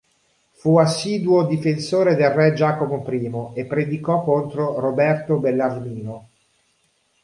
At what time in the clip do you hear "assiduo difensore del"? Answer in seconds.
0.79-2.31